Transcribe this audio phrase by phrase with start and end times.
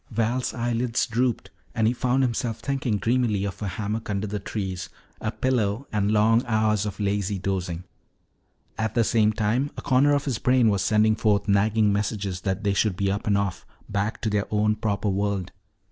[0.09, 4.89] Val's eyelids drooped and he found himself thinking dreamily of a hammock under the trees,
[5.19, 7.83] a pillow, and long hours of lazy dozing.
[8.79, 12.63] At the same time a corner of his brain was sending forth nagging messages that
[12.63, 15.51] they should be up and off, back to their own proper world.